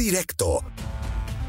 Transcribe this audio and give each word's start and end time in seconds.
Directo. 0.00 0.64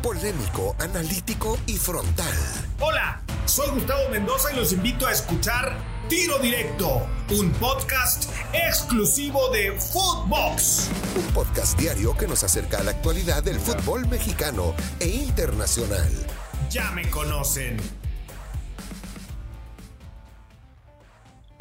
Polémico, 0.04 0.76
analítico 0.78 1.58
y 1.68 1.78
frontal. 1.78 2.36
Hola, 2.82 3.22
soy 3.46 3.70
Gustavo 3.70 4.10
Mendoza 4.10 4.52
y 4.52 4.58
los 4.58 4.74
invito 4.74 5.08
a 5.08 5.14
escuchar 5.14 5.78
Tiro 6.10 6.38
Directo, 6.40 7.08
un 7.30 7.50
podcast 7.54 8.30
exclusivo 8.52 9.50
de 9.52 9.72
Footbox. 9.72 10.90
Un 11.16 11.34
podcast 11.34 11.80
diario 11.80 12.18
que 12.18 12.28
nos 12.28 12.44
acerca 12.44 12.80
a 12.80 12.84
la 12.84 12.92
actualidad 12.92 13.42
del 13.42 13.58
fútbol 13.58 14.06
mexicano 14.10 14.76
e 15.00 15.08
internacional. 15.08 16.12
Ya 16.70 16.92
me 16.92 17.10
conocen. 17.10 17.78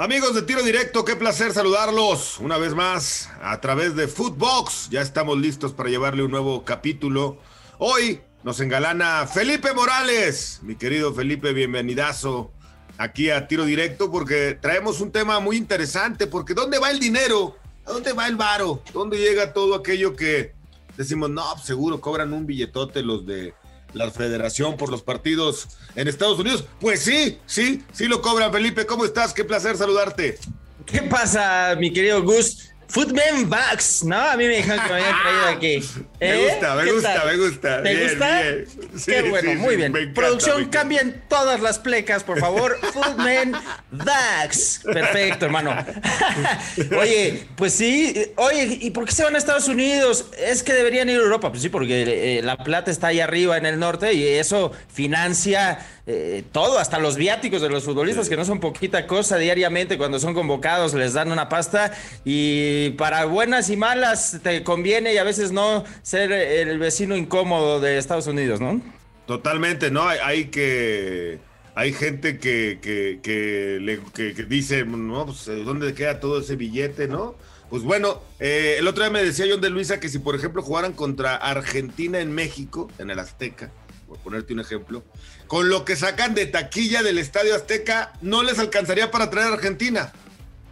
Amigos 0.00 0.34
de 0.34 0.40
Tiro 0.40 0.62
Directo, 0.62 1.04
qué 1.04 1.14
placer 1.14 1.52
saludarlos 1.52 2.38
una 2.38 2.56
vez 2.56 2.74
más 2.74 3.28
a 3.42 3.60
través 3.60 3.94
de 3.94 4.08
Footbox. 4.08 4.88
Ya 4.88 5.02
estamos 5.02 5.38
listos 5.38 5.74
para 5.74 5.90
llevarle 5.90 6.22
un 6.22 6.30
nuevo 6.30 6.64
capítulo. 6.64 7.36
Hoy 7.76 8.22
nos 8.42 8.60
engalana 8.60 9.26
Felipe 9.26 9.74
Morales. 9.74 10.60
Mi 10.62 10.74
querido 10.74 11.12
Felipe, 11.12 11.52
bienvenidazo 11.52 12.50
aquí 12.96 13.28
a 13.28 13.46
Tiro 13.46 13.66
Directo 13.66 14.10
porque 14.10 14.56
traemos 14.58 15.02
un 15.02 15.12
tema 15.12 15.38
muy 15.38 15.58
interesante. 15.58 16.26
Porque 16.26 16.54
¿dónde 16.54 16.78
va 16.78 16.90
el 16.90 16.98
dinero? 16.98 17.58
¿A 17.84 17.92
dónde 17.92 18.14
va 18.14 18.26
el 18.26 18.36
varo? 18.36 18.82
¿Dónde 18.94 19.18
llega 19.18 19.52
todo 19.52 19.74
aquello 19.74 20.16
que 20.16 20.54
decimos, 20.96 21.28
no, 21.28 21.58
seguro 21.58 22.00
cobran 22.00 22.32
un 22.32 22.46
billetote 22.46 23.02
los 23.02 23.26
de 23.26 23.52
la 23.92 24.10
federación 24.10 24.76
por 24.76 24.90
los 24.90 25.02
partidos 25.02 25.68
en 25.94 26.08
Estados 26.08 26.38
Unidos. 26.38 26.64
Pues 26.80 27.00
sí, 27.00 27.38
sí, 27.46 27.84
sí 27.92 28.06
lo 28.06 28.22
cobran, 28.22 28.52
Felipe. 28.52 28.86
¿Cómo 28.86 29.04
estás? 29.04 29.32
Qué 29.32 29.44
placer 29.44 29.76
saludarte. 29.76 30.38
¿Qué 30.86 31.02
pasa, 31.02 31.76
mi 31.78 31.92
querido 31.92 32.22
Gus? 32.22 32.69
Footman 32.90 33.48
Bucks, 33.48 34.02
¿no? 34.04 34.16
A 34.16 34.36
mí 34.36 34.44
me 34.46 34.56
dijeron 34.56 34.80
que 34.84 34.92
me 34.92 35.00
habían 35.00 35.22
traído 35.22 35.46
aquí. 35.48 35.88
Me 36.20 36.34
¿Eh? 36.34 36.50
gusta, 36.50 36.74
me 36.74 36.84
¿Qué 36.84 36.92
gusta, 36.92 37.14
tal? 37.14 37.26
me 37.28 37.36
gusta. 37.46 37.82
¿Te 37.82 37.94
Bien, 37.94 38.08
gusta? 38.10 38.42
bien. 38.42 38.64
Sí, 38.94 39.10
Qué 39.10 39.22
bueno, 39.22 39.50
sí, 39.52 39.56
muy 39.56 39.70
sí, 39.70 39.76
bien. 39.76 39.96
encanta, 39.96 40.20
Producción, 40.20 40.64
cambien 40.66 41.22
todas 41.28 41.60
las 41.62 41.78
plecas, 41.78 42.24
por 42.24 42.38
favor. 42.38 42.78
Footman 42.92 43.52
Bucks. 43.90 44.82
Perfecto, 44.84 45.46
hermano. 45.46 45.74
Oye, 47.00 47.46
pues 47.56 47.72
sí. 47.72 48.14
Oye, 48.36 48.78
¿y 48.82 48.90
por 48.90 49.06
qué 49.06 49.12
se 49.12 49.24
van 49.24 49.34
a 49.34 49.38
Estados 49.38 49.68
Unidos? 49.68 50.26
Es 50.38 50.62
que 50.62 50.74
deberían 50.74 51.08
ir 51.08 51.16
a 51.18 51.22
Europa. 51.22 51.48
Pues 51.48 51.62
sí, 51.62 51.70
porque 51.70 52.38
eh, 52.38 52.42
la 52.42 52.58
plata 52.58 52.90
está 52.90 53.06
ahí 53.06 53.20
arriba 53.20 53.56
en 53.56 53.64
el 53.64 53.78
norte 53.78 54.12
y 54.12 54.26
eso 54.26 54.72
financia 54.92 55.78
eh, 56.06 56.42
todo, 56.52 56.78
hasta 56.78 56.98
los 56.98 57.16
viáticos 57.16 57.62
de 57.62 57.68
los 57.68 57.84
futbolistas, 57.84 58.28
que 58.28 58.36
no 58.36 58.44
son 58.44 58.60
poquita 58.60 59.06
cosa 59.06 59.36
diariamente. 59.38 59.98
Cuando 59.98 60.18
son 60.18 60.34
convocados 60.34 60.94
les 60.94 61.12
dan 61.12 61.30
una 61.30 61.48
pasta 61.48 61.92
y 62.24 62.90
para 62.90 63.24
buenas 63.26 63.70
y 63.70 63.76
malas 63.76 64.38
te 64.42 64.62
conviene 64.64 65.14
y 65.14 65.18
a 65.18 65.24
veces 65.24 65.52
no 65.52 65.84
ser 66.02 66.32
el 66.32 66.78
vecino 66.78 67.16
incómodo 67.16 67.80
de 67.80 67.98
Estados 67.98 68.26
Unidos, 68.26 68.60
¿no? 68.60 68.80
Totalmente, 69.26 69.90
¿no? 69.90 70.08
Hay, 70.08 70.18
hay 70.22 70.44
que. 70.46 71.38
Hay 71.76 71.92
gente 71.92 72.38
que, 72.38 72.78
que, 72.82 73.20
que, 73.22 73.78
le- 73.80 74.00
que- 74.12 74.34
que 74.34 74.42
dice, 74.42 74.84
no, 74.84 75.24
pues, 75.26 75.46
¿dónde 75.64 75.94
queda 75.94 76.18
todo 76.18 76.40
ese 76.40 76.56
billete, 76.56 77.06
no? 77.06 77.36
Pues 77.70 77.84
bueno, 77.84 78.20
eh, 78.40 78.74
el 78.78 78.88
otro 78.88 79.04
día 79.04 79.12
me 79.12 79.22
decía 79.22 79.46
John 79.48 79.60
de 79.60 79.70
Luisa 79.70 80.00
que 80.00 80.08
si, 80.08 80.18
por 80.18 80.34
ejemplo, 80.34 80.60
jugaran 80.62 80.92
contra 80.92 81.36
Argentina 81.36 82.18
en 82.18 82.32
México, 82.32 82.90
en 82.98 83.10
el 83.10 83.20
Azteca, 83.20 83.70
por 84.10 84.18
ponerte 84.18 84.52
un 84.52 84.58
ejemplo, 84.58 85.04
con 85.46 85.68
lo 85.68 85.84
que 85.84 85.94
sacan 85.94 86.34
de 86.34 86.46
taquilla 86.46 87.04
del 87.04 87.16
Estadio 87.18 87.54
Azteca, 87.54 88.12
no 88.22 88.42
les 88.42 88.58
alcanzaría 88.58 89.12
para 89.12 89.30
traer 89.30 89.52
a 89.52 89.54
Argentina. 89.54 90.12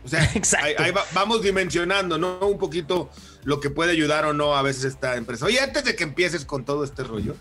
O 0.04 0.08
sea, 0.08 0.24
Exacto. 0.34 0.66
ahí, 0.66 0.74
ahí 0.78 0.90
va- 0.90 1.04
vamos 1.14 1.40
dimensionando, 1.42 2.18
¿no? 2.18 2.40
Un 2.40 2.58
poquito 2.58 3.10
lo 3.44 3.60
que 3.60 3.70
puede 3.70 3.92
ayudar 3.92 4.24
o 4.24 4.32
no 4.32 4.56
a 4.56 4.62
veces 4.62 4.82
esta 4.84 5.14
empresa. 5.14 5.46
Oye, 5.46 5.60
antes 5.60 5.84
de 5.84 5.94
que 5.94 6.02
empieces 6.02 6.44
con 6.44 6.64
todo 6.64 6.82
este 6.82 7.04
rollo, 7.04 7.36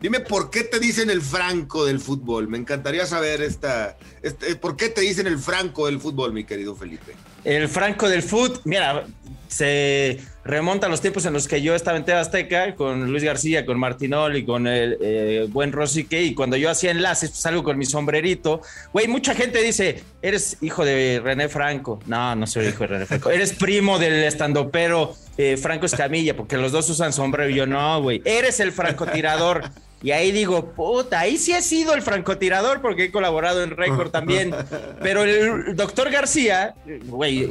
dime 0.00 0.18
por 0.18 0.50
qué 0.50 0.64
te 0.64 0.80
dicen 0.80 1.08
el 1.08 1.22
franco 1.22 1.84
del 1.84 2.00
fútbol. 2.00 2.48
Me 2.48 2.58
encantaría 2.58 3.06
saber 3.06 3.42
esta, 3.42 3.96
este, 4.22 4.56
por 4.56 4.76
qué 4.76 4.88
te 4.88 5.02
dicen 5.02 5.28
el 5.28 5.38
franco 5.38 5.86
del 5.86 6.00
fútbol, 6.00 6.32
mi 6.32 6.42
querido 6.42 6.74
Felipe. 6.74 7.14
El 7.44 7.68
Franco 7.68 8.08
del 8.08 8.24
Foot, 8.24 8.62
mira, 8.64 9.06
se 9.46 10.20
remonta 10.44 10.86
a 10.86 10.90
los 10.90 11.00
tiempos 11.00 11.24
en 11.26 11.32
los 11.32 11.46
que 11.46 11.62
yo 11.62 11.74
estaba 11.74 11.96
en 11.96 12.04
TV 12.04 12.18
Azteca 12.18 12.74
con 12.74 13.10
Luis 13.10 13.22
García, 13.22 13.64
con 13.64 13.78
Martinol 13.78 14.36
y 14.36 14.44
con 14.44 14.66
el 14.66 14.98
eh, 15.00 15.46
buen 15.48 15.72
Rosique. 15.72 16.22
Y 16.22 16.34
cuando 16.34 16.56
yo 16.56 16.70
hacía 16.70 16.90
enlaces, 16.90 17.30
pues 17.30 17.40
salgo 17.40 17.62
con 17.62 17.78
mi 17.78 17.84
sombrerito. 17.84 18.60
Güey, 18.92 19.08
mucha 19.08 19.34
gente 19.34 19.62
dice, 19.62 20.02
eres 20.20 20.58
hijo 20.60 20.84
de 20.84 21.20
René 21.22 21.48
Franco. 21.48 22.00
No, 22.06 22.34
no 22.34 22.46
soy 22.46 22.66
hijo 22.66 22.80
de 22.80 22.86
René 22.88 23.06
Franco. 23.06 23.30
Eres 23.30 23.52
primo 23.52 23.98
del 23.98 24.24
estandopero 24.24 25.14
eh, 25.36 25.56
Franco 25.56 25.86
Escamilla, 25.86 26.36
porque 26.36 26.56
los 26.56 26.72
dos 26.72 26.88
usan 26.90 27.12
sombrero. 27.12 27.50
Y 27.50 27.54
yo, 27.54 27.66
no, 27.66 28.02
güey, 28.02 28.22
eres 28.24 28.60
el 28.60 28.72
francotirador. 28.72 29.64
Y 30.02 30.10
ahí 30.10 30.32
digo, 30.32 30.72
puta, 30.72 31.20
ahí 31.20 31.38
sí 31.38 31.52
he 31.52 31.62
sido 31.62 31.94
el 31.94 32.02
francotirador 32.02 32.80
porque 32.80 33.04
he 33.04 33.12
colaborado 33.12 33.62
en 33.62 33.70
Récord 33.70 34.10
también. 34.12 34.54
Pero 35.00 35.22
el 35.22 35.76
doctor 35.76 36.10
García, 36.10 36.74
güey, 37.06 37.48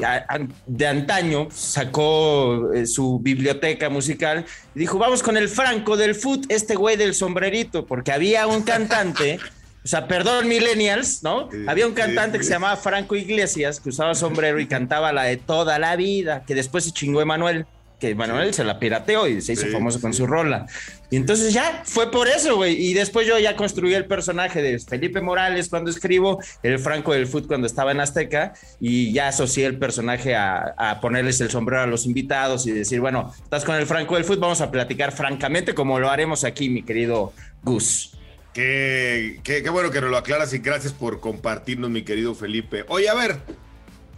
de 0.68 0.88
antaño 0.88 1.48
sacó 1.52 2.74
eh, 2.74 2.86
su 2.86 3.20
biblioteca 3.20 3.90
musical 3.90 4.46
y 4.76 4.80
dijo, 4.80 4.98
vamos 4.98 5.24
con 5.24 5.38
el 5.38 5.48
franco 5.48 5.96
del 5.96 6.16
foot, 6.16 6.46
este 6.50 6.76
güey 6.76 6.98
del 6.98 7.14
sombrerito, 7.14 7.86
porque 7.86 8.12
había 8.12 8.48
un 8.48 8.64
cantante. 8.64 9.40
O 9.84 9.88
sea, 9.88 10.08
perdón, 10.08 10.48
millennials, 10.48 11.24
¿no? 11.24 11.50
Sí, 11.50 11.58
Había 11.68 11.88
un 11.88 11.96
sí, 11.96 12.02
cantante 12.02 12.38
que 12.38 12.44
sí. 12.44 12.50
se 12.50 12.54
llamaba 12.54 12.78
Franco 12.78 13.16
Iglesias, 13.16 13.80
que 13.80 13.90
usaba 13.90 14.14
sombrero 14.14 14.60
y 14.60 14.68
cantaba 14.68 15.12
la 15.12 15.24
de 15.24 15.38
toda 15.38 15.80
la 15.80 15.96
vida, 15.96 16.44
que 16.46 16.54
después 16.54 16.84
se 16.84 16.92
chingó 16.92 17.20
Emanuel, 17.20 17.66
que 18.02 18.10
Emanuel 18.10 18.54
se 18.54 18.66
la 18.66 18.80
pirateó 18.80 19.28
y 19.28 19.42
se 19.42 19.54
hizo 19.54 19.68
Sí, 19.68 19.72
famoso 19.72 20.02
con 20.02 20.12
sí. 20.12 20.18
su 20.18 20.28
rola. 20.28 20.66
Y 21.12 21.16
entonces 21.16 21.54
ya 21.54 21.84
fue 21.86 22.10
por 22.12 22.28
eso, 22.28 22.56
güey. 22.56 22.74
Y 22.76 22.94
después 22.96 23.28
yo 23.28 23.38
ya 23.38 23.56
construí 23.56 23.94
el 23.94 24.06
personaje 24.08 24.62
de 24.62 24.80
Felipe 24.80 25.22
Morales 25.22 25.70
cuando 25.70 25.92
escribo, 25.92 26.40
el 26.64 26.80
Franco 26.80 27.14
del 27.14 27.28
Foot 27.28 27.48
cuando 27.48 27.68
estaba 27.68 27.92
en 27.92 28.00
Azteca, 28.02 28.54
y 28.80 29.14
ya 29.14 29.28
asocié 29.28 29.68
el 29.68 29.78
personaje 29.78 30.36
a, 30.36 30.74
a 30.78 31.00
ponerles 31.00 31.40
el 31.42 31.52
sombrero 31.52 31.84
a 31.84 31.88
los 31.88 32.06
invitados 32.06 32.66
y 32.66 32.72
decir, 32.72 33.00
bueno, 33.00 33.32
estás 33.44 33.64
con 33.64 33.76
el 33.76 33.86
Franco 33.86 34.16
del 34.16 34.26
Foot, 34.26 34.40
vamos 34.40 34.62
a 34.62 34.72
platicar 34.72 35.12
francamente 35.12 35.74
como 35.76 36.00
lo 36.00 36.10
haremos 36.10 36.44
aquí, 36.44 36.70
mi 36.70 36.82
querido 36.84 37.32
Gus. 37.64 38.18
Qué, 38.54 39.40
qué, 39.44 39.64
qué 39.64 39.70
bueno 39.70 39.92
que 39.92 40.02
nos 40.02 40.10
lo 40.10 40.18
aclaras 40.18 40.54
y 40.54 40.58
gracias 40.58 40.92
por 40.92 41.20
compartirnos, 41.22 41.90
mi 41.90 42.02
querido 42.04 42.34
Felipe. 42.36 42.84
Oye, 42.90 43.08
a 43.08 43.14
ver, 43.14 43.38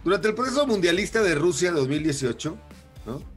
durante 0.02 0.28
el 0.28 0.34
proceso 0.34 0.66
mundialista 0.66 1.22
de 1.22 1.34
Rusia 1.34 1.70
2018, 1.70 2.56
¿no? 3.06 3.33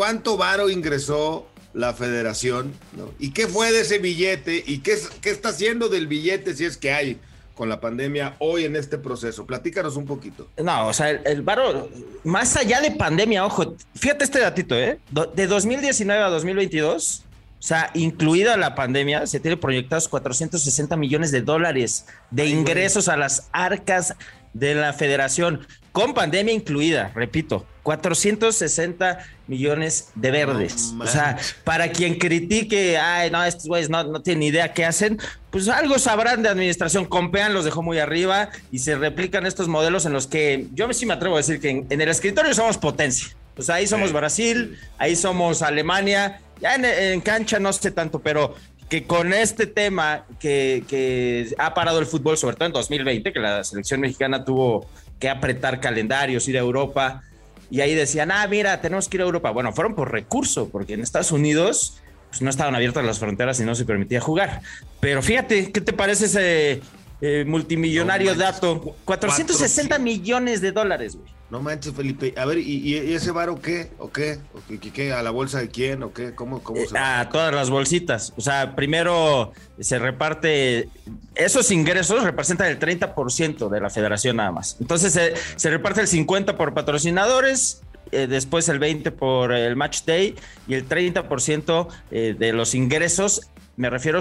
¿Cuánto 0.00 0.38
varo 0.38 0.70
ingresó 0.70 1.46
la 1.74 1.92
federación? 1.92 2.72
¿no? 2.96 3.10
¿Y 3.18 3.32
qué 3.32 3.46
fue 3.46 3.70
de 3.70 3.82
ese 3.82 3.98
billete? 3.98 4.64
¿Y 4.66 4.78
qué, 4.78 4.96
qué 5.20 5.28
está 5.28 5.50
haciendo 5.50 5.90
del 5.90 6.06
billete 6.06 6.54
si 6.56 6.64
es 6.64 6.78
que 6.78 6.90
hay 6.90 7.20
con 7.54 7.68
la 7.68 7.82
pandemia 7.82 8.34
hoy 8.38 8.64
en 8.64 8.76
este 8.76 8.96
proceso? 8.96 9.44
Platícanos 9.44 9.96
un 9.96 10.06
poquito. 10.06 10.48
No, 10.56 10.86
o 10.86 10.94
sea, 10.94 11.10
el, 11.10 11.20
el 11.26 11.42
varo, 11.42 11.90
más 12.24 12.56
allá 12.56 12.80
de 12.80 12.92
pandemia, 12.92 13.44
ojo, 13.44 13.76
fíjate 13.94 14.24
este 14.24 14.40
datito, 14.40 14.74
¿eh? 14.74 14.98
Do- 15.10 15.26
De 15.36 15.46
2019 15.46 16.22
a 16.22 16.28
2022, 16.28 17.24
o 17.58 17.62
sea, 17.62 17.90
incluida 17.92 18.56
la 18.56 18.74
pandemia, 18.74 19.26
se 19.26 19.38
tiene 19.38 19.58
proyectados 19.58 20.08
460 20.08 20.96
millones 20.96 21.30
de 21.30 21.42
dólares 21.42 22.06
de 22.30 22.44
Ay, 22.44 22.52
ingresos 22.52 23.08
a 23.10 23.18
las 23.18 23.50
arcas 23.52 24.14
de 24.52 24.74
la 24.74 24.92
federación, 24.92 25.66
con 25.92 26.14
pandemia 26.14 26.54
incluida, 26.54 27.10
repito, 27.14 27.66
460 27.82 29.18
millones 29.48 30.10
de 30.14 30.30
verdes. 30.30 30.94
O 31.00 31.06
sea, 31.06 31.38
para 31.64 31.90
quien 31.90 32.18
critique, 32.18 32.96
ay, 32.98 33.30
no, 33.30 33.42
estos 33.42 33.66
güeyes 33.66 33.90
no, 33.90 34.04
no 34.04 34.22
tienen 34.22 34.44
idea 34.44 34.72
qué 34.72 34.84
hacen, 34.84 35.18
pues 35.50 35.68
algo 35.68 35.98
sabrán 35.98 36.42
de 36.42 36.48
administración. 36.48 37.06
Compean 37.06 37.52
los 37.52 37.64
dejó 37.64 37.82
muy 37.82 37.98
arriba 37.98 38.50
y 38.70 38.78
se 38.78 38.96
replican 38.96 39.46
estos 39.46 39.66
modelos 39.66 40.06
en 40.06 40.12
los 40.12 40.26
que 40.26 40.68
yo 40.74 40.92
sí 40.92 41.06
me 41.06 41.14
atrevo 41.14 41.34
a 41.34 41.38
decir 41.38 41.60
que 41.60 41.70
en, 41.70 41.86
en 41.90 42.00
el 42.00 42.08
escritorio 42.08 42.54
somos 42.54 42.78
potencia. 42.78 43.28
O 43.56 43.62
sea, 43.62 43.76
ahí 43.76 43.86
somos 43.86 44.10
Sí, 44.10 44.14
Brasil, 44.14 44.78
ahí 44.96 45.16
somos 45.16 45.62
Alemania, 45.62 46.40
ya 46.60 46.76
en, 46.76 46.84
en 46.84 47.20
cancha 47.20 47.58
no 47.58 47.72
sé 47.72 47.90
tanto, 47.90 48.20
pero 48.20 48.54
que 48.90 49.04
con 49.04 49.32
este 49.32 49.66
tema 49.66 50.24
que, 50.40 50.84
que 50.88 51.54
ha 51.58 51.72
parado 51.72 52.00
el 52.00 52.06
fútbol, 52.06 52.36
sobre 52.36 52.56
todo 52.56 52.66
en 52.66 52.72
2020, 52.72 53.32
que 53.32 53.38
la 53.38 53.64
selección 53.64 54.00
mexicana 54.00 54.44
tuvo 54.44 54.86
que 55.18 55.28
apretar 55.30 55.80
calendarios, 55.80 56.46
ir 56.48 56.56
a 56.56 56.60
Europa, 56.60 57.22
y 57.70 57.80
ahí 57.82 57.94
decían, 57.94 58.32
ah, 58.32 58.46
mira, 58.48 58.80
tenemos 58.80 59.08
que 59.08 59.16
ir 59.16 59.20
a 59.22 59.24
Europa. 59.26 59.50
Bueno, 59.52 59.72
fueron 59.72 59.94
por 59.94 60.10
recurso, 60.10 60.68
porque 60.70 60.94
en 60.94 61.02
Estados 61.02 61.30
Unidos 61.30 62.00
pues, 62.30 62.42
no 62.42 62.50
estaban 62.50 62.74
abiertas 62.74 63.04
las 63.04 63.20
fronteras 63.20 63.60
y 63.60 63.64
no 63.64 63.76
se 63.76 63.84
permitía 63.84 64.20
jugar. 64.20 64.60
Pero 64.98 65.22
fíjate, 65.22 65.70
¿qué 65.70 65.80
te 65.80 65.92
parece 65.92 66.24
ese 66.26 66.80
eh, 67.20 67.44
multimillonario 67.46 68.32
No 68.34 68.40
dato? 68.40 68.80
cu- 68.80 68.94
460 69.04 69.98
millones 70.00 70.60
de 70.60 70.72
dólares, 70.72 71.14
güey. 71.14 71.30
No 71.50 71.60
manches, 71.60 71.92
Felipe. 71.92 72.32
A 72.36 72.44
ver, 72.44 72.58
¿y, 72.58 72.94
y- 72.94 73.12
ese 73.14 73.32
varo 73.32 73.60
qué? 73.60 73.90
¿O 73.98 74.10
qué? 74.10 74.38
¿O 74.54 74.60
qué, 74.68 74.78
qué-? 74.78 75.12
¿A 75.12 75.22
la 75.22 75.30
bolsa 75.30 75.58
de 75.58 75.68
quién? 75.68 76.02
¿O 76.04 76.12
qué? 76.12 76.32
¿Cómo, 76.34 76.62
cómo 76.62 76.80
se 76.86 76.94
va? 76.94 77.20
a 77.20 77.28
todas 77.28 77.52
las 77.52 77.70
bolsitas. 77.70 78.32
O 78.36 78.40
sea, 78.40 78.76
primero 78.76 79.52
se 79.80 79.98
reparte, 79.98 80.88
esos 81.34 81.70
ingresos 81.72 82.22
representan 82.22 82.68
el 82.68 82.78
30% 82.78 83.68
de 83.68 83.80
la 83.80 83.90
federación 83.90 84.36
nada 84.36 84.52
más. 84.52 84.76
Entonces 84.80 85.12
se, 85.12 85.34
se 85.56 85.70
reparte 85.70 86.00
el 86.02 86.06
50% 86.06 86.56
por 86.56 86.72
patrocinadores, 86.72 87.82
eh, 88.12 88.26
después 88.28 88.68
el 88.68 88.78
20% 88.78 89.12
por 89.12 89.52
el 89.52 89.74
match 89.74 90.04
day 90.04 90.36
y 90.68 90.74
el 90.74 90.88
30% 90.88 91.88
eh, 92.12 92.36
de 92.38 92.52
los 92.52 92.74
ingresos, 92.76 93.48
me 93.76 93.90
refiero, 93.90 94.20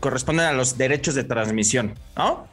corresponden 0.00 0.46
a 0.46 0.52
los 0.52 0.78
derechos 0.78 1.14
de 1.14 1.24
transmisión, 1.24 1.94
¿no? 2.16 2.46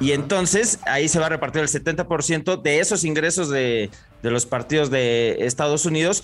Y 0.00 0.12
entonces 0.12 0.80
ahí 0.86 1.08
se 1.08 1.18
va 1.18 1.26
a 1.26 1.28
repartir 1.28 1.62
el 1.62 1.68
70% 1.68 2.60
de 2.60 2.80
esos 2.80 3.04
ingresos 3.04 3.48
de, 3.48 3.90
de 4.22 4.30
los 4.30 4.46
partidos 4.46 4.90
de 4.90 5.36
Estados 5.40 5.86
Unidos 5.86 6.22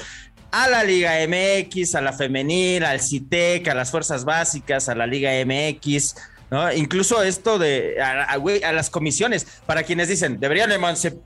a 0.52 0.68
la 0.68 0.84
Liga 0.84 1.12
MX, 1.26 1.94
a 1.94 2.02
la 2.02 2.12
femenil, 2.12 2.84
al 2.84 3.00
CITEC, 3.00 3.66
a 3.68 3.74
las 3.74 3.90
fuerzas 3.90 4.24
básicas, 4.24 4.88
a 4.88 4.94
la 4.94 5.06
Liga 5.06 5.30
MX, 5.44 6.14
¿no? 6.50 6.70
Incluso 6.72 7.22
esto 7.22 7.58
de 7.58 8.00
a, 8.00 8.36
las 8.72 8.90
comisiones, 8.90 9.46
para 9.64 9.82
quienes 9.82 10.08
dicen, 10.08 10.38
deberían 10.38 10.70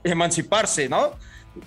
emanciparse, 0.05 0.87
¿no? 0.87 1.11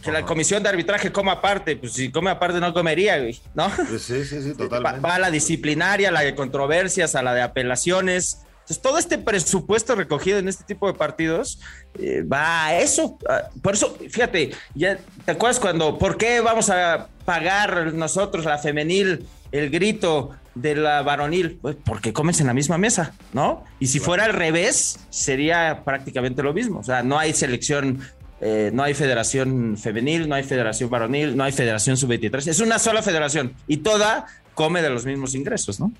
Que 0.02 0.11
la 0.11 0.25
comisión 0.25 0.62
de 0.62 0.70
arbitraje 0.70 1.12
coma 1.12 1.32
aparte, 1.32 1.76
pues 1.76 1.93
si 1.93 2.11
come 2.11 2.31
aparte 2.31 2.61
no 2.61 2.73
comería, 2.73 3.19
güey, 3.19 3.38
¿no? 3.55 3.70
Sí, 3.99 4.25
sí, 4.25 4.43
sí, 4.43 4.55
totalmente. 4.56 5.00
Va, 5.00 5.16
a 5.16 5.19
la 5.19 5.31
disciplinaria, 5.31 6.08
a 6.08 6.12
la 6.12 6.20
de 6.20 6.34
controversias, 6.34 7.14
a 7.14 7.23
la 7.23 7.34
de 7.34 7.43
apelaciones. 7.43 8.38
Entonces, 8.60 8.82
todo 8.82 8.98
este 8.98 9.18
presupuesto 9.18 9.94
recogido 9.94 10.38
en 10.38 10.48
este 10.48 10.64
tipo 10.64 10.86
de 10.86 10.94
partidos 10.94 11.58
eh, 11.98 12.22
va 12.22 12.66
a 12.66 12.78
eso. 12.78 13.18
Por 13.62 13.74
eso, 13.74 13.96
fíjate, 14.08 14.52
ya 14.74 14.98
te 15.24 15.32
acuerdas 15.32 15.58
cuando, 15.58 15.98
¿por 15.98 16.16
qué 16.16 16.40
vamos 16.40 16.70
a 16.70 17.08
pagar 17.24 17.92
nosotros, 17.94 18.44
la 18.44 18.58
femenil, 18.58 19.26
el 19.50 19.70
grito 19.70 20.30
de 20.54 20.76
la 20.76 21.02
varonil? 21.02 21.58
Pues 21.60 21.76
porque 21.84 22.12
comes 22.12 22.40
en 22.40 22.46
la 22.46 22.54
misma 22.54 22.78
mesa, 22.78 23.14
¿no? 23.32 23.64
Y 23.80 23.88
si 23.88 23.98
fuera 23.98 24.24
al 24.24 24.34
revés, 24.34 25.00
sería 25.10 25.82
prácticamente 25.84 26.42
lo 26.42 26.52
mismo. 26.52 26.78
O 26.78 26.84
sea, 26.84 27.02
no 27.02 27.18
hay 27.18 27.32
selección 27.32 28.00
eh, 28.42 28.70
no 28.72 28.82
hay 28.82 28.94
federación 28.94 29.76
femenil, 29.76 30.26
no 30.26 30.34
hay 30.34 30.42
federación 30.42 30.88
varonil, 30.88 31.36
no 31.36 31.44
hay 31.44 31.52
federación 31.52 31.98
sub-23. 31.98 32.46
Es 32.48 32.60
una 32.60 32.78
sola 32.78 33.02
federación 33.02 33.54
y 33.66 33.78
toda 33.78 34.26
come 34.54 34.80
de 34.80 34.90
los 34.90 35.04
mismos 35.04 35.34
ingresos, 35.34 35.78
¿no? 35.78 35.92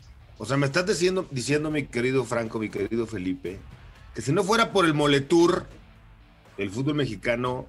O 0.43 0.47
sea, 0.47 0.57
me 0.57 0.65
estás 0.65 0.87
diciendo, 0.87 1.27
diciendo, 1.31 1.71
mi 1.71 1.85
querido 1.85 2.25
Franco, 2.25 2.59
mi 2.59 2.71
querido 2.71 3.07
Felipe, 3.07 3.61
que 4.15 4.23
si 4.23 4.33
no 4.33 4.43
fuera 4.43 4.73
por 4.73 4.87
el 4.87 4.95
Moletour, 4.95 5.67
el 6.57 6.71
fútbol 6.71 6.95
mexicano 6.95 7.67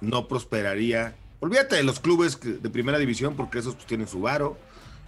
no 0.00 0.26
prosperaría. 0.26 1.14
Olvídate 1.38 1.76
de 1.76 1.82
los 1.82 2.00
clubes 2.00 2.40
de 2.40 2.70
primera 2.70 2.96
división, 2.96 3.36
porque 3.36 3.58
esos 3.58 3.74
pues 3.74 3.86
tienen 3.86 4.08
su 4.08 4.22
varo 4.22 4.56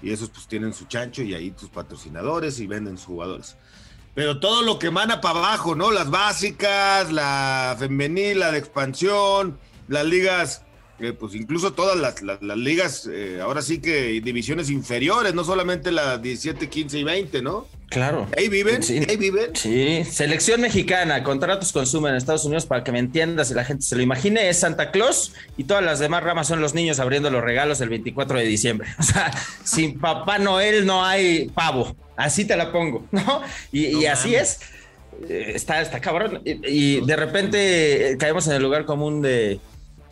y 0.03 0.12
esos 0.12 0.29
pues 0.29 0.47
tienen 0.47 0.75
su 0.75 0.85
chancho 0.85 1.23
y 1.23 1.32
ahí 1.32 1.55
sus 1.56 1.70
patrocinadores 1.70 2.61
y 2.61 2.67
venden 2.67 2.99
sus 2.99 3.06
jugadores. 3.06 3.56
Pero 4.15 4.38
todo 4.38 4.61
lo 4.61 4.79
que 4.79 4.88
emana 4.88 5.23
para 5.23 5.38
abajo, 5.38 5.75
¿no? 5.75 5.91
Las 5.91 6.11
básicas, 6.11 7.11
la 7.11 7.76
femenil, 7.79 8.41
la 8.41 8.53
de 8.53 8.59
expansión, 8.59 9.59
las 9.88 10.05
ligas 10.05 10.67
pues 11.19 11.35
incluso 11.35 11.73
todas 11.73 11.97
las, 11.97 12.41
ligas, 12.56 13.09
eh, 13.11 13.39
ahora 13.41 13.62
sí 13.62 13.79
que 13.79 14.21
divisiones 14.21 14.69
inferiores, 14.69 15.33
no 15.33 15.45
solamente 15.45 15.93
las 15.93 16.21
17, 16.21 16.69
15 16.69 16.99
y 16.99 17.05
20, 17.05 17.43
¿no? 17.43 17.67
Claro. 17.89 18.27
Ahí 18.37 18.49
viven, 18.49 18.83
sí. 18.83 19.00
ahí 19.09 19.17
viven. 19.17 19.55
Sí, 19.55 20.05
selección 20.05 20.61
mexicana, 20.61 21.23
contratos 21.23 21.73
consumen 21.73 22.11
en 22.11 22.17
Estados 22.17 22.45
Unidos 22.45 22.67
para 22.67 22.85
que 22.85 22.93
me 22.93 22.99
entiendas 22.99 23.50
y 23.50 23.55
la 23.55 23.65
gente 23.65 23.85
se 23.85 23.97
lo 23.97 24.03
imagine, 24.03 24.49
es 24.49 24.59
Santa 24.59 24.91
Claus 24.91 25.33
y 25.56 25.65
todas 25.65 25.85
las 25.85 25.99
demás 26.00 26.23
ramas 26.23 26.49
son 26.49 26.61
los 26.61 26.75
niños 26.75 26.99
abriendo 26.99 27.31
los 27.31 27.43
regalos 27.43 27.81
el 27.81 27.89
24 27.89 28.39
de 28.39 28.44
diciembre. 28.44 28.89
O 28.99 29.03
sea, 29.03 29.31
sin 29.65 29.99
Papá 29.99 30.39
Noel 30.39 30.85
no 30.85 31.05
hay 31.05 31.49
pavo, 31.55 31.97
así 32.17 32.44
te 32.44 32.56
la 32.56 32.73
pongo, 32.73 33.06
¿no? 33.11 33.41
Y, 33.73 34.05
así 34.05 34.35
es. 34.35 34.61
Eh, 35.29 35.53
está, 35.55 35.81
está 35.81 36.01
cabrón. 36.01 36.43
y 36.44 37.01
de 37.01 37.17
repente 37.17 38.17
caemos 38.19 38.47
en 38.49 38.55
el 38.55 38.62
lugar 38.62 38.85
común 38.85 39.23
de 39.23 39.61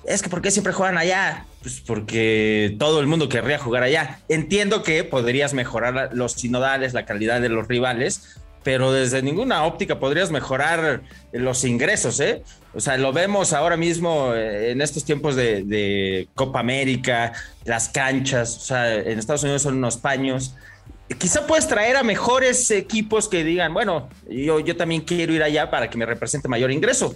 es 0.07 0.23
que 0.23 0.29
¿por 0.29 0.41
qué 0.41 0.51
siempre 0.51 0.73
juegan 0.73 0.99
allá? 0.99 1.47
Pues 1.63 1.81
porque 1.81 2.77
todo 2.79 3.01
el 3.01 3.07
mundo 3.07 3.29
querría 3.29 3.59
jugar 3.59 3.83
allá. 3.83 4.21
Entiendo 4.29 4.83
que 4.83 5.03
podrías 5.05 5.53
mejorar 5.53 6.11
los 6.13 6.33
sinodales, 6.33 6.95
la 6.95 7.05
calidad 7.05 7.41
de 7.41 7.49
los 7.49 7.67
rivales, 7.67 8.39
pero 8.63 8.93
desde 8.93 9.23
ninguna 9.23 9.65
óptica 9.65 9.99
podrías 9.99 10.31
mejorar 10.31 11.03
los 11.33 11.65
ingresos, 11.65 12.21
¿eh? 12.21 12.43
O 12.75 12.81
sea, 12.81 12.97
lo 12.97 13.13
vemos 13.13 13.53
ahora 13.53 13.77
mismo 13.77 14.33
eh, 14.35 14.71
en 14.71 14.81
estos 14.81 15.05
tiempos 15.05 15.35
de, 15.35 16.29
Copa 16.35 16.61
América, 16.61 17.33
las 17.65 17.89
canchas, 17.89 18.57
o 18.57 18.61
sea, 18.61 18.95
en 18.95 19.19
Estados 19.19 19.43
Unidos 19.43 19.63
son 19.63 19.77
unos 19.77 19.97
paños. 19.97 20.55
Quizá 21.19 21.47
puedes 21.47 21.69
traer 21.69 21.97
a 21.97 22.03
mejores 22.03 22.71
equipos 22.71 23.29
que 23.29 23.45
digan, 23.45 23.73
bueno, 23.73 24.09
yo, 24.29 24.61
yo 24.61 24.77
también 24.77 25.03
quiero 25.03 25.33
ir 25.33 25.43
allá 25.43 25.71
para 25.71 25.89
que 25.89 25.99
me 25.99 26.07
represente 26.07 26.49
mayor 26.49 26.71
ingreso 26.71 27.15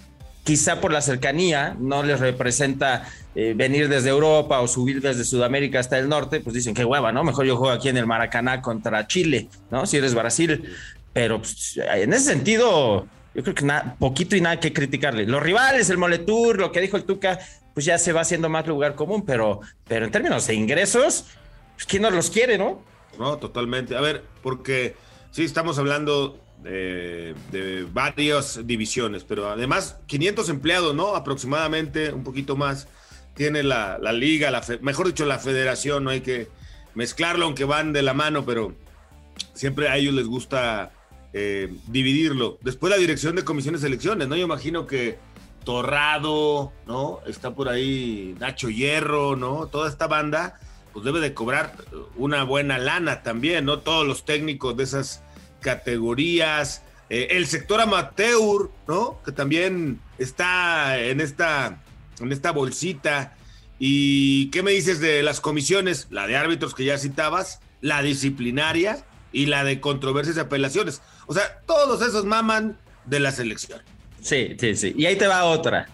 quizá 0.50 0.80
por 0.80 0.92
la 0.92 1.00
cercanía 1.00 1.76
no 1.78 2.02
les 2.02 2.18
representa 2.18 3.08
eh, 3.36 3.54
venir 3.56 3.88
desde 3.88 4.08
Europa 4.08 4.58
o 4.58 4.66
subir 4.66 5.00
desde 5.00 5.22
Sudamérica 5.22 5.78
hasta 5.78 5.96
el 5.96 6.08
norte, 6.08 6.40
pues 6.40 6.54
dicen 6.54 6.74
que 6.74 6.84
hueva, 6.84 7.12
¿no? 7.12 7.22
Mejor 7.22 7.46
yo 7.46 7.56
juego 7.56 7.72
aquí 7.72 7.88
en 7.88 7.96
el 7.96 8.04
Maracaná 8.04 8.60
contra 8.60 9.06
Chile, 9.06 9.48
¿no? 9.70 9.86
Si 9.86 9.98
eres 9.98 10.12
Brasil. 10.12 10.68
Pero 11.12 11.38
pues, 11.38 11.78
en 11.78 12.12
ese 12.12 12.32
sentido, 12.32 13.06
yo 13.32 13.44
creo 13.44 13.54
que 13.54 13.64
poquito 14.00 14.34
y 14.34 14.40
nada 14.40 14.58
que 14.58 14.72
criticarle. 14.72 15.24
Los 15.24 15.40
rivales, 15.40 15.88
el 15.88 15.98
Moletour, 15.98 16.58
lo 16.58 16.72
que 16.72 16.80
dijo 16.80 16.96
el 16.96 17.04
Tuca, 17.04 17.38
pues 17.72 17.86
ya 17.86 17.96
se 17.96 18.12
va 18.12 18.22
haciendo 18.22 18.48
más 18.48 18.66
lugar 18.66 18.96
común, 18.96 19.24
pero, 19.24 19.60
pero 19.86 20.04
en 20.04 20.10
términos 20.10 20.48
de 20.48 20.54
ingresos, 20.54 21.26
pues 21.76 21.86
quién 21.86 22.02
no 22.02 22.10
los 22.10 22.28
quiere, 22.28 22.58
¿no? 22.58 22.82
No, 23.20 23.36
totalmente. 23.36 23.96
A 23.96 24.00
ver, 24.00 24.24
porque 24.42 24.96
sí 25.30 25.44
estamos 25.44 25.78
hablando 25.78 26.40
de, 26.62 27.86
varias 27.92 28.66
divisiones, 28.66 29.24
pero 29.24 29.48
además 29.48 29.98
500 30.06 30.48
empleados, 30.48 30.94
¿no? 30.94 31.16
Aproximadamente, 31.16 32.12
un 32.12 32.24
poquito 32.24 32.56
más, 32.56 32.88
tiene 33.34 33.62
la, 33.62 33.98
liga, 34.12 34.50
la 34.50 34.62
mejor 34.82 35.06
dicho, 35.06 35.24
la 35.24 35.38
federación, 35.38 36.04
no 36.04 36.10
hay 36.10 36.20
que 36.20 36.48
mezclarlo, 36.94 37.46
aunque 37.46 37.64
van 37.64 37.92
de 37.92 38.02
la 38.02 38.14
mano, 38.14 38.44
pero 38.44 38.74
siempre 39.54 39.88
a 39.88 39.96
ellos 39.96 40.14
les 40.14 40.26
gusta 40.26 40.92
eh, 41.32 41.72
dividirlo. 41.86 42.58
Después 42.60 42.90
la 42.90 42.98
dirección 42.98 43.36
de 43.36 43.44
comisiones 43.44 43.80
de 43.80 43.88
elecciones, 43.88 44.28
¿no? 44.28 44.36
Yo 44.36 44.44
imagino 44.44 44.86
que 44.86 45.18
Torrado, 45.64 46.72
¿no? 46.86 47.20
Está 47.26 47.54
por 47.54 47.68
ahí 47.68 48.34
Nacho 48.38 48.70
Hierro, 48.70 49.36
¿no? 49.36 49.66
Toda 49.66 49.88
esta 49.88 50.06
banda, 50.06 50.58
pues 50.92 51.04
debe 51.04 51.20
de 51.20 51.34
cobrar 51.34 51.74
una 52.16 52.44
buena 52.44 52.78
lana 52.78 53.22
también, 53.22 53.66
¿no? 53.66 53.78
Todos 53.80 54.06
los 54.06 54.24
técnicos 54.24 54.76
de 54.76 54.84
esas 54.84 55.22
categorías, 55.60 56.82
eh, 57.08 57.28
el 57.32 57.46
sector 57.46 57.80
amateur, 57.80 58.70
¿no? 58.86 59.20
Que 59.24 59.32
también 59.32 60.00
está 60.18 60.98
en 60.98 61.20
esta, 61.20 61.82
en 62.20 62.32
esta 62.32 62.52
bolsita. 62.52 63.36
¿Y 63.78 64.50
qué 64.50 64.62
me 64.62 64.72
dices 64.72 65.00
de 65.00 65.22
las 65.22 65.40
comisiones? 65.40 66.06
La 66.10 66.26
de 66.26 66.36
árbitros 66.36 66.74
que 66.74 66.84
ya 66.84 66.98
citabas, 66.98 67.60
la 67.80 68.02
disciplinaria 68.02 69.04
y 69.32 69.46
la 69.46 69.64
de 69.64 69.80
controversias 69.80 70.36
y 70.36 70.40
apelaciones. 70.40 71.02
O 71.26 71.34
sea, 71.34 71.60
todos 71.66 72.02
esos 72.06 72.24
maman 72.24 72.78
de 73.06 73.20
la 73.20 73.32
selección. 73.32 73.80
Sí, 74.20 74.56
sí, 74.58 74.76
sí. 74.76 74.94
Y 74.96 75.06
ahí 75.06 75.16
te 75.16 75.26
va 75.26 75.44
otra, 75.44 75.88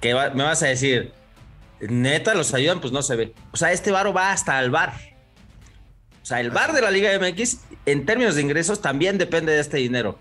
que 0.00 0.12
me 0.12 0.42
vas 0.42 0.62
a 0.62 0.66
decir, 0.66 1.12
neta, 1.80 2.34
los 2.34 2.52
ayudan, 2.52 2.80
pues 2.80 2.92
no 2.92 3.02
se 3.02 3.16
ve. 3.16 3.34
O 3.52 3.56
sea, 3.56 3.72
este 3.72 3.92
varo 3.92 4.12
va 4.12 4.32
hasta 4.32 4.60
el 4.60 4.70
bar. 4.70 5.09
O 6.30 6.32
sea, 6.32 6.38
el 6.38 6.52
bar 6.52 6.72
de 6.72 6.80
la 6.80 6.92
Liga 6.92 7.10
MX, 7.18 7.56
en 7.86 8.06
términos 8.06 8.36
de 8.36 8.42
ingresos, 8.42 8.80
también 8.80 9.18
depende 9.18 9.50
de 9.50 9.58
este 9.58 9.78
dinero. 9.78 10.16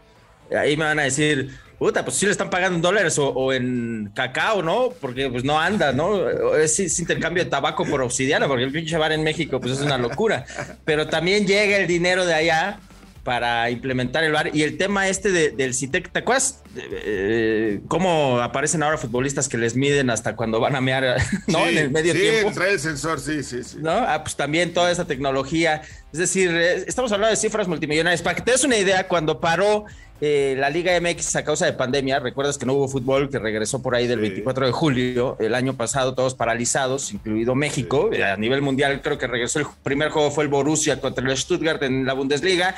Ahí 0.51 0.75
me 0.75 0.85
van 0.85 0.97
a 0.97 1.03
decir, 1.03 1.51
puta, 1.77 2.03
pues 2.03 2.17
sí 2.17 2.25
le 2.25 2.31
están 2.31 2.49
pagando 2.49 2.77
en 2.77 2.81
dólares 2.81 3.19
o, 3.19 3.53
en 3.53 4.11
cacao, 4.15 4.63
¿no? 4.63 4.89
Porque 4.99 5.29
pues 5.29 5.43
no 5.43 5.59
anda, 5.59 5.91
¿no? 5.91 6.27
Es, 6.57 6.99
intercambio 6.99 7.43
de 7.43 7.49
tabaco 7.51 7.85
por 7.85 8.01
obsidiana, 8.01 8.47
porque 8.47 8.63
el 8.63 8.71
pinche 8.71 8.97
bar 8.97 9.11
en 9.11 9.21
México 9.21 9.59
pues 9.61 9.73
es 9.73 9.81
una 9.81 9.99
locura. 9.99 10.45
Pero 10.83 11.05
también 11.05 11.45
llega 11.45 11.77
el 11.77 11.85
dinero 11.85 12.25
de 12.25 12.33
allá 12.33 12.79
para 13.23 13.69
implementar 13.69 14.23
el 14.23 14.31
bar. 14.31 14.55
Y 14.55 14.63
el 14.63 14.77
tema 14.77 15.07
este 15.07 15.31
del 15.31 15.73
CITEC, 15.73 16.11
¿te 16.11 16.19
acuerdas 16.19 16.63
eh, 16.75 17.81
cómo 17.87 18.39
aparecen 18.39 18.83
ahora 18.83 18.97
futbolistas 18.97 19.49
que 19.49 19.57
les 19.57 19.75
miden 19.75 20.09
hasta 20.09 20.35
cuando 20.35 20.59
van 20.59 20.75
a 20.75 20.81
mear, 20.81 21.17
¿no? 21.47 21.65
en 21.67 21.77
el 21.77 21.91
medio 21.91 22.13
tiempo. 22.13 22.49
Sí, 22.49 22.55
trae 22.55 22.73
el 22.73 22.79
sensor, 22.79 23.19
sí, 23.19 23.43
sí, 23.43 23.63
sí. 23.63 23.77
¿No? 23.79 23.91
Ah, 23.91 24.23
pues 24.23 24.35
también 24.35 24.73
toda 24.73 24.91
esa 24.91 25.05
tecnología. 25.05 25.81
Es 26.13 26.19
decir, 26.19 26.51
eh, 26.51 26.83
estamos 26.87 27.11
hablando 27.11 27.31
de 27.31 27.37
cifras 27.37 27.67
multimillonarias. 27.67 28.21
Para 28.21 28.35
que 28.35 28.41
te 28.41 28.51
des 28.51 28.63
una 28.63 28.77
idea, 28.77 29.07
cuando 29.07 29.39
paró 29.39 29.85
eh, 30.21 30.55
la 30.57 30.69
Liga 30.69 30.99
MX 30.99 31.35
a 31.37 31.43
causa 31.43 31.65
de 31.65 31.73
pandemia, 31.73 32.19
recuerdas 32.19 32.57
que 32.57 32.65
no 32.65 32.73
hubo 32.73 32.87
fútbol, 32.87 33.29
que 33.29 33.39
regresó 33.39 33.81
por 33.81 33.95
ahí 33.95 34.07
del 34.07 34.19
24 34.19 34.65
de 34.65 34.71
julio, 34.71 35.37
el 35.39 35.55
año 35.55 35.75
pasado 35.75 36.13
todos 36.13 36.35
paralizados, 36.35 37.13
incluido 37.13 37.55
México, 37.55 38.09
a 38.25 38.35
nivel 38.35 38.61
mundial 38.61 39.01
creo 39.01 39.17
que 39.17 39.27
regresó 39.27 39.59
el 39.59 39.65
primer 39.83 40.09
juego 40.09 40.31
fue 40.31 40.43
el 40.43 40.49
Borussia 40.49 40.99
contra 40.99 41.29
el 41.29 41.37
Stuttgart 41.37 41.81
en 41.83 42.05
la 42.05 42.13
Bundesliga, 42.13 42.75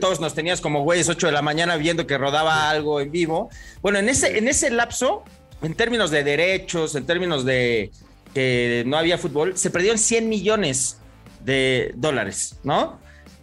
todos 0.00 0.20
nos 0.20 0.34
tenías 0.34 0.60
como 0.60 0.82
güeyes 0.82 1.08
8 1.08 1.26
de 1.26 1.32
la 1.32 1.42
mañana 1.42 1.76
viendo 1.76 2.06
que 2.06 2.16
rodaba 2.16 2.70
algo 2.70 3.00
en 3.00 3.10
vivo. 3.10 3.50
Bueno, 3.82 3.98
en 3.98 4.08
ese, 4.08 4.38
en 4.38 4.48
ese 4.48 4.70
lapso, 4.70 5.24
en 5.62 5.74
términos 5.74 6.10
de 6.10 6.24
derechos, 6.24 6.94
en 6.94 7.04
términos 7.04 7.44
de 7.44 7.90
que 8.34 8.84
no 8.86 8.96
había 8.96 9.18
fútbol, 9.18 9.56
se 9.56 9.70
perdieron 9.70 9.98
100 9.98 10.28
millones 10.28 10.98
de 11.44 11.92
dólares, 11.96 12.56
¿no? 12.62 12.98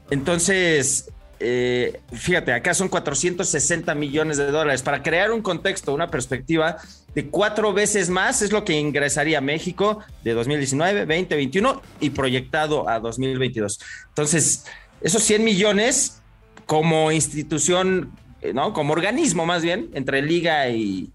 Entonces, 0.09 1.11
eh, 1.39 1.99
fíjate, 2.13 2.51
acá 2.51 2.73
son 2.73 2.89
460 2.89 3.93
millones 3.95 4.37
de 4.37 4.51
dólares. 4.51 4.81
Para 4.81 5.03
crear 5.03 5.31
un 5.31 5.41
contexto, 5.41 5.93
una 5.93 6.09
perspectiva, 6.09 6.77
de 7.13 7.27
cuatro 7.27 7.73
veces 7.73 8.09
más 8.09 8.41
es 8.41 8.51
lo 8.51 8.63
que 8.63 8.73
ingresaría 8.79 9.41
México 9.41 9.99
de 10.23 10.33
2019, 10.33 11.05
20, 11.05 11.35
21 11.35 11.81
y 11.99 12.09
proyectado 12.11 12.89
a 12.89 12.99
2022. 12.99 13.79
Entonces, 14.09 14.65
esos 15.01 15.23
100 15.23 15.43
millones 15.43 16.21
como 16.65 17.11
institución, 17.11 18.11
eh, 18.41 18.53
¿no? 18.53 18.73
Como 18.73 18.93
organismo 18.93 19.45
más 19.45 19.61
bien, 19.63 19.89
entre 19.93 20.21
liga 20.21 20.69
y, 20.69 21.11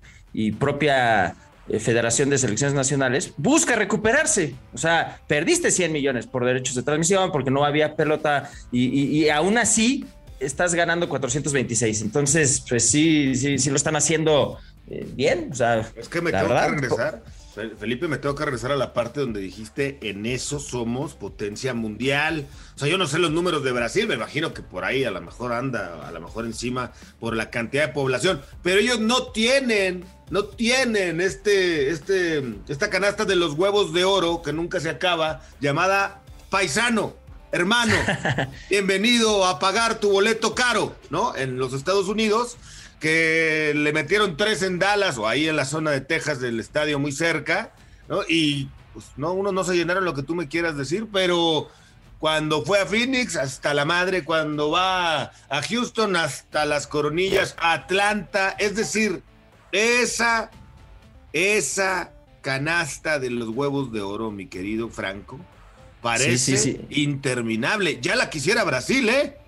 propia 0.58 1.36
Federación 1.80 2.28
de 2.28 2.38
Selecciones 2.38 2.74
Nacionales, 2.74 3.32
busca 3.36 3.76
recuperarse. 3.76 4.54
O 4.74 4.78
sea, 4.78 5.20
perdiste 5.26 5.70
100 5.70 5.92
millones 5.92 6.26
por 6.26 6.44
derechos 6.44 6.74
de 6.74 6.82
transmisión, 6.82 7.30
porque 7.30 7.50
no 7.50 7.64
había 7.64 7.94
pelota 7.94 8.50
y, 8.70 9.28
aún 9.28 9.58
así 9.58 10.04
estás 10.40 10.74
ganando 10.74 11.08
426. 11.08 12.02
Entonces, 12.02 12.64
pues 12.68 12.90
sí, 12.90 13.34
sí, 13.36 13.58
sí 13.58 13.70
lo 13.70 13.76
están 13.76 13.94
haciendo 13.94 14.58
eh, 14.88 15.06
bien. 15.14 15.50
O 15.52 15.54
sea, 15.54 15.88
es 15.96 16.08
que 16.08 16.20
me 16.20 16.32
tengo 16.32 16.48
que 16.48 16.68
regresar. 16.68 17.22
Felipe, 17.52 18.08
me 18.08 18.16
tengo 18.16 18.34
que 18.34 18.46
regresar 18.46 18.72
a 18.72 18.76
la 18.76 18.94
parte 18.94 19.20
donde 19.20 19.40
dijiste 19.40 19.98
en 20.00 20.24
eso 20.24 20.58
somos 20.58 21.12
potencia 21.12 21.74
mundial. 21.74 22.46
O 22.74 22.78
sea, 22.78 22.88
yo 22.88 22.96
no 22.96 23.06
sé 23.06 23.18
los 23.18 23.30
números 23.30 23.62
de 23.62 23.72
Brasil, 23.72 24.08
me 24.08 24.14
imagino 24.14 24.54
que 24.54 24.62
por 24.62 24.84
ahí 24.84 25.04
a 25.04 25.10
lo 25.10 25.20
mejor 25.20 25.52
anda, 25.52 26.08
a 26.08 26.12
lo 26.12 26.20
mejor 26.20 26.46
encima 26.46 26.92
por 27.20 27.36
la 27.36 27.50
cantidad 27.50 27.88
de 27.88 27.92
población, 27.92 28.40
pero 28.62 28.80
ellos 28.80 29.00
no 29.00 29.24
tienen, 29.32 30.04
no 30.30 30.44
tienen 30.44 31.20
este, 31.20 31.90
este, 31.90 32.42
esta 32.68 32.88
canasta 32.88 33.26
de 33.26 33.36
los 33.36 33.52
huevos 33.52 33.92
de 33.92 34.04
oro 34.04 34.40
que 34.40 34.54
nunca 34.54 34.80
se 34.80 34.88
acaba, 34.88 35.42
llamada 35.60 36.22
paisano. 36.48 37.16
Hermano, 37.52 37.94
bienvenido 38.70 39.44
a 39.44 39.58
pagar 39.58 40.00
tu 40.00 40.10
boleto 40.10 40.54
caro, 40.54 40.96
¿no? 41.10 41.36
En 41.36 41.58
los 41.58 41.74
Estados 41.74 42.08
Unidos 42.08 42.56
que 43.02 43.72
le 43.74 43.92
metieron 43.92 44.36
tres 44.36 44.62
en 44.62 44.78
Dallas 44.78 45.18
o 45.18 45.26
ahí 45.26 45.48
en 45.48 45.56
la 45.56 45.64
zona 45.64 45.90
de 45.90 46.02
Texas 46.02 46.38
del 46.38 46.60
estadio 46.60 47.00
muy 47.00 47.10
cerca, 47.10 47.74
¿no? 48.08 48.20
Y 48.28 48.68
pues 48.94 49.06
no, 49.16 49.32
uno 49.32 49.50
no 49.50 49.64
se 49.64 49.74
llenaron 49.74 50.04
lo 50.04 50.14
que 50.14 50.22
tú 50.22 50.36
me 50.36 50.46
quieras 50.46 50.76
decir, 50.76 51.08
pero 51.12 51.68
cuando 52.20 52.64
fue 52.64 52.78
a 52.78 52.86
Phoenix, 52.86 53.34
hasta 53.34 53.74
la 53.74 53.84
madre, 53.84 54.22
cuando 54.22 54.70
va 54.70 55.32
a 55.48 55.62
Houston, 55.68 56.14
hasta 56.14 56.64
las 56.64 56.86
coronillas, 56.86 57.56
Atlanta, 57.58 58.54
es 58.56 58.76
decir, 58.76 59.24
esa, 59.72 60.52
esa 61.32 62.12
canasta 62.40 63.18
de 63.18 63.30
los 63.30 63.48
huevos 63.48 63.92
de 63.92 64.00
oro, 64.00 64.30
mi 64.30 64.46
querido 64.46 64.88
Franco, 64.90 65.40
parece 66.02 66.86
interminable. 66.90 67.98
Ya 68.00 68.14
la 68.14 68.30
quisiera 68.30 68.62
Brasil, 68.62 69.08
¿eh? 69.08 69.41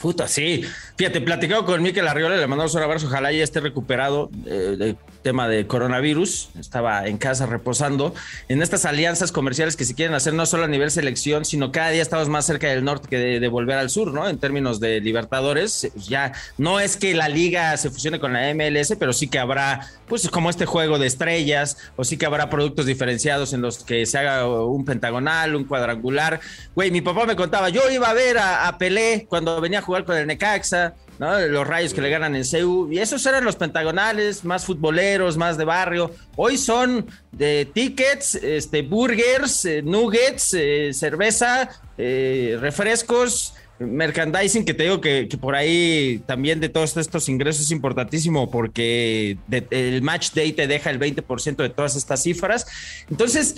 Puta, 0.00 0.28
sí. 0.28 0.64
Fíjate, 0.96 1.20
platicado 1.20 1.64
con 1.64 1.82
Miquel 1.82 2.06
Arriola, 2.06 2.36
le 2.36 2.46
mandamos 2.46 2.74
un 2.74 2.82
abrazo, 2.82 3.06
ojalá 3.08 3.32
ya 3.32 3.42
esté 3.42 3.58
recuperado 3.58 4.30
eh, 4.46 4.76
de 4.78 4.96
tema 5.22 5.48
de 5.48 5.66
coronavirus, 5.66 6.50
estaba 6.58 7.06
en 7.06 7.18
casa 7.18 7.46
reposando. 7.46 8.14
En 8.48 8.62
estas 8.62 8.84
alianzas 8.84 9.32
comerciales 9.32 9.74
que 9.76 9.84
se 9.84 9.94
quieren 9.94 10.14
hacer 10.14 10.34
no 10.34 10.46
solo 10.46 10.64
a 10.64 10.68
nivel 10.68 10.90
selección, 10.92 11.44
sino 11.44 11.72
cada 11.72 11.90
día 11.90 12.02
estamos 12.02 12.28
más 12.28 12.46
cerca 12.46 12.68
del 12.68 12.84
norte 12.84 13.08
que 13.08 13.18
de, 13.40 13.48
volver 13.48 13.76
al 13.76 13.90
sur, 13.90 14.12
¿no? 14.14 14.28
En 14.28 14.38
términos 14.38 14.78
de 14.78 15.00
Libertadores, 15.00 15.90
ya 15.96 16.32
no 16.58 16.78
es 16.78 16.96
que 16.96 17.14
la 17.14 17.28
liga 17.28 17.76
se 17.76 17.90
fusione 17.90 18.20
con 18.20 18.32
la 18.32 18.54
MLS, 18.54 18.94
pero 18.98 19.12
sí 19.12 19.28
que 19.28 19.38
habrá, 19.40 19.88
pues 20.06 20.28
como 20.30 20.48
este 20.48 20.64
juego 20.64 20.98
de 20.98 21.08
estrellas, 21.08 21.76
o 21.96 22.04
sí 22.04 22.16
que 22.16 22.26
habrá 22.26 22.50
productos 22.50 22.86
diferenciados 22.86 23.52
en 23.52 23.62
los 23.62 23.82
que 23.82 24.06
se 24.06 24.18
haga 24.18 24.46
un 24.46 24.84
pentagonal, 24.84 25.56
un 25.56 25.64
cuadrangular. 25.64 26.40
Güey, 26.74 26.90
mi 26.92 27.00
papá 27.00 27.26
me 27.26 27.34
contaba, 27.34 27.68
yo 27.68 27.90
iba 27.90 28.08
a 28.08 28.14
ver 28.14 28.38
a, 28.38 28.68
a 28.68 28.78
Pelé 28.78 29.26
cuando 29.28 29.60
venía 29.60 29.80
a 29.80 29.82
jugar 29.88 30.04
con 30.04 30.16
el 30.18 30.26
Necaxa. 30.26 30.94
Los 31.18 31.66
rayos 31.66 31.94
que 31.94 32.00
le 32.00 32.10
ganan 32.10 32.36
en 32.36 32.44
CEU. 32.44 32.92
Y 32.92 32.98
esos 32.98 33.24
eran 33.26 33.44
los 33.44 33.56
pentagonales, 33.56 34.44
más 34.44 34.64
futboleros, 34.64 35.36
más 35.36 35.56
de 35.58 35.64
barrio. 35.64 36.12
Hoy 36.36 36.56
son 36.56 37.06
de 37.32 37.68
tickets, 37.72 38.36
este, 38.36 38.82
burgers, 38.82 39.64
eh, 39.64 39.82
nuggets, 39.82 40.54
eh, 40.54 40.90
cerveza, 40.92 41.70
eh, 41.96 42.56
refrescos, 42.60 43.54
merchandising, 43.80 44.64
que 44.64 44.74
te 44.74 44.84
digo 44.84 45.00
que, 45.00 45.28
por 45.40 45.54
ahí 45.56 46.22
también 46.26 46.60
de 46.60 46.68
todos 46.68 46.96
estos 46.96 47.28
ingresos 47.28 47.64
es 47.64 47.70
importantísimo 47.70 48.50
porque 48.50 49.38
el 49.70 50.02
match 50.02 50.32
day 50.34 50.52
te 50.52 50.66
deja 50.66 50.90
el 50.90 50.98
20% 50.98 51.56
de 51.56 51.70
todas 51.70 51.96
estas 51.96 52.22
cifras. 52.22 52.66
Entonces, 53.10 53.56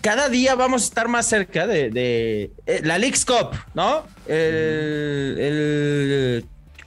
cada 0.00 0.28
día 0.28 0.54
vamos 0.54 0.82
a 0.82 0.84
estar 0.86 1.08
más 1.08 1.26
cerca 1.26 1.66
de, 1.66 2.50
la 2.82 2.98
League's 2.98 3.24
Cup, 3.24 3.56
¿no? 3.74 4.04
el 4.26 5.52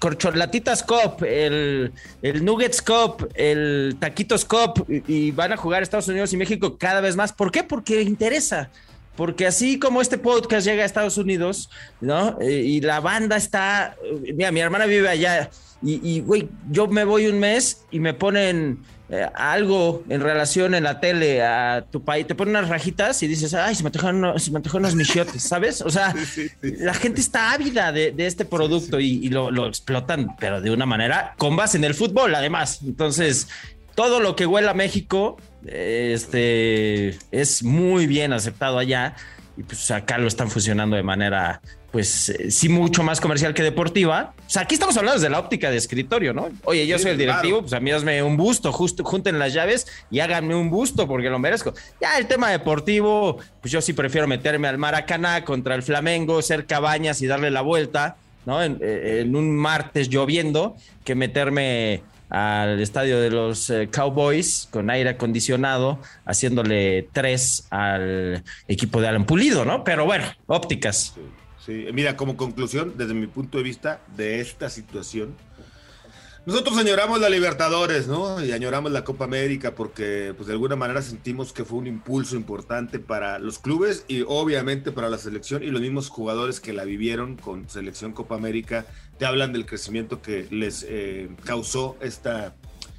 Corcholatitas 0.05 0.83
Cup, 0.83 1.23
el, 1.23 1.91
el 2.21 2.45
Nuggets 2.45 2.81
Cup, 2.81 3.27
el 3.33 3.97
Taquitos 3.99 4.45
Cup 4.45 4.85
y, 4.87 5.31
van 5.31 5.51
a 5.51 5.57
jugar 5.57 5.81
Estados 5.81 6.07
Unidos 6.07 6.31
y 6.31 6.37
México 6.37 6.77
cada 6.77 7.01
vez 7.01 7.15
más. 7.15 7.33
¿Por 7.33 7.51
qué? 7.51 7.63
Porque 7.63 8.03
interesa. 8.03 8.69
Porque 9.15 9.47
así 9.47 9.79
como 9.79 10.01
este 10.01 10.19
podcast 10.19 10.67
llega 10.67 10.83
a 10.83 10.85
Estados 10.85 11.17
Unidos, 11.17 11.71
¿no? 12.01 12.37
Eh, 12.39 12.51
y 12.51 12.81
la 12.81 12.99
banda 12.99 13.35
está. 13.35 13.95
Mira, 14.35 14.51
mi 14.51 14.59
hermana 14.59 14.85
vive 14.85 15.09
allá. 15.09 15.49
Y, 15.81 16.21
güey, 16.21 16.49
yo 16.69 16.87
me 16.87 17.03
voy 17.03 17.27
un 17.27 17.39
mes 17.39 17.85
y 17.91 17.99
me 17.99 18.13
ponen 18.13 18.79
eh, 19.07 19.27
algo 19.35 20.03
en 20.09 20.19
relación 20.19 20.73
en 20.73 20.83
la 20.83 20.99
tele 20.99 21.43
a 21.43 21.85
tu 21.91 22.03
país, 22.03 22.25
te 22.25 22.33
ponen 22.33 22.55
unas 22.55 22.69
rajitas 22.69 23.21
y 23.21 23.27
dices, 23.27 23.53
ay, 23.53 23.75
se 23.75 23.83
me 23.83 23.89
antojan 23.89 24.15
unos, 24.15 24.43
se 24.43 24.51
me 24.51 24.59
unos 24.73 24.95
michiotes, 24.95 25.43
¿sabes? 25.43 25.81
O 25.81 25.91
sea, 25.91 26.13
la 26.61 26.93
gente 26.95 27.21
está 27.21 27.51
ávida 27.51 27.91
de, 27.91 28.13
este 28.17 28.45
producto 28.45 28.99
y, 28.99 29.29
lo, 29.29 29.67
explotan, 29.67 30.35
pero 30.39 30.59
de 30.59 30.71
una 30.71 30.87
manera 30.87 31.35
con 31.37 31.55
base 31.55 31.77
en 31.77 31.83
el 31.83 31.93
fútbol, 31.93 32.33
además. 32.33 32.79
Entonces, 32.83 33.47
todo 33.93 34.19
lo 34.19 34.35
que 34.35 34.47
huele 34.47 34.69
a 34.69 34.73
México 34.73 35.37
este, 35.67 37.17
es 37.31 37.61
muy 37.61 38.07
bien 38.07 38.33
aceptado 38.33 38.79
allá 38.79 39.15
y 39.55 39.63
pues 39.63 39.89
acá 39.91 40.17
lo 40.17 40.27
están 40.27 40.49
funcionando 40.49 40.95
de 40.95 41.03
manera 41.03 41.61
pues 41.95 42.27
eh, 42.27 42.51
sí 42.51 42.67
mucho 42.67 43.03
más 43.03 43.21
comercial 43.21 43.53
que 43.53 43.63
deportiva. 43.63 44.33
O 44.45 44.49
sea, 44.49 44.63
aquí 44.63 44.73
estamos 44.73 44.97
hablando 44.97 45.17
desde 45.17 45.29
la 45.29 45.39
óptica 45.39 45.71
de 45.71 45.77
escritorio, 45.77 46.33
¿no? 46.33 46.49
Oye, 46.65 46.85
yo 46.85 46.99
soy 46.99 47.11
el 47.11 47.17
directivo, 47.17 47.61
pues 47.61 47.71
a 47.71 47.79
mí 47.79 47.89
hazme 47.89 48.21
un 48.21 48.35
busto, 48.35 48.73
justo, 48.73 49.05
junten 49.05 49.39
las 49.39 49.53
llaves 49.53 49.87
y 50.11 50.19
háganme 50.19 50.55
un 50.55 50.69
busto 50.69 51.07
porque 51.07 51.29
lo 51.29 51.39
merezco. 51.39 51.73
Ya 52.01 52.17
el 52.17 52.27
tema 52.27 52.49
deportivo, 52.49 53.37
pues 53.61 53.71
yo 53.71 53.79
sí 53.79 53.93
prefiero 53.93 54.27
meterme 54.27 54.67
al 54.67 54.77
Maracaná 54.77 55.45
contra 55.45 55.73
el 55.73 55.83
Flamengo, 55.83 56.41
ser 56.41 56.65
cabañas 56.65 57.21
y 57.21 57.27
darle 57.27 57.49
la 57.49 57.61
vuelta, 57.61 58.17
¿no? 58.45 58.61
En, 58.61 58.77
eh, 58.81 59.23
un 59.25 59.55
martes 59.55 60.09
lloviendo, 60.09 60.75
que 61.05 61.15
meterme 61.15 62.03
al 62.29 62.81
estadio 62.81 63.21
de 63.21 63.29
los 63.29 63.69
eh, 63.69 63.87
Cowboys 63.89 64.67
con 64.69 64.89
aire 64.89 65.11
acondicionado, 65.11 65.99
haciéndole 66.25 67.07
tres 67.13 67.67
al 67.69 68.43
equipo 68.67 68.99
de 68.99 69.07
Alan 69.07 69.23
Pulido, 69.23 69.63
¿no? 69.63 69.85
Pero 69.85 70.03
bueno, 70.03 70.25
ópticas. 70.47 71.13
Sí, 71.15 71.21
mira, 71.67 72.15
como 72.15 72.37
conclusión, 72.37 72.93
desde 72.97 73.13
mi 73.13 73.27
punto 73.27 73.57
de 73.57 73.63
vista 73.63 74.01
de 74.15 74.39
esta 74.39 74.69
situación, 74.69 75.35
nosotros 76.45 76.77
añoramos 76.77 77.19
la 77.19 77.27
Libertadores, 77.27 78.07
¿no? 78.07 78.43
Y 78.43 78.51
añoramos 78.51 78.91
la 78.91 79.03
Copa 79.03 79.25
América 79.25 79.73
porque, 79.73 80.31
pues, 80.37 80.45
de 80.45 80.53
alguna 80.53 80.75
manera 80.75 81.01
sentimos 81.01 81.51
que 81.51 81.65
fue 81.65 81.79
un 81.79 81.87
impulso 81.87 82.35
importante 82.35 82.99
para 82.99 83.39
los 83.39 83.57
clubes 83.57 84.05
y 84.07 84.21
obviamente 84.27 84.91
para 84.91 85.09
la 85.09 85.17
selección 85.17 85.63
y 85.63 85.71
los 85.71 85.81
mismos 85.81 86.09
jugadores 86.09 86.59
que 86.59 86.71
la 86.71 86.83
vivieron 86.83 87.35
con 87.35 87.67
selección 87.67 88.13
Copa 88.13 88.35
América 88.35 88.85
te 89.17 89.25
hablan 89.25 89.53
del 89.53 89.65
crecimiento 89.65 90.21
que 90.21 90.47
les 90.51 90.85
eh, 90.87 91.29
causó 91.45 91.97
esta 91.99 92.53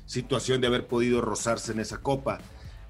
situación 0.06 0.61
de 0.61 0.66
haber 0.66 0.88
podido 0.88 1.20
rozarse 1.20 1.70
en 1.70 1.78
esa 1.78 1.99
copa. 1.99 2.40